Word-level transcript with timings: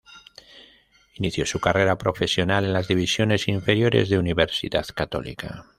Inició 1.13 1.45
su 1.45 1.59
carrera 1.59 1.95
profesional 1.99 2.65
en 2.65 2.73
las 2.73 2.87
divisiones 2.87 3.47
inferiores 3.47 4.09
de 4.09 4.17
Universidad 4.17 4.87
Católica. 4.95 5.65